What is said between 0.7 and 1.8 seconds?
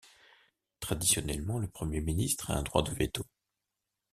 Traditionnellement, le